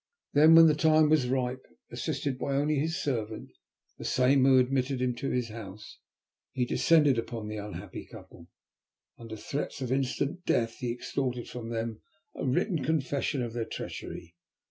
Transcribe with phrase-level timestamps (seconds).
[0.33, 3.51] Then when the time was ripe, assisted only by his servant,
[3.99, 5.99] the same who had admitted him to his house,
[6.53, 8.47] he descended upon the unhappy couple.
[9.19, 12.01] Under threats of instant death he extorted from them
[12.33, 14.33] a written confession of their treachery.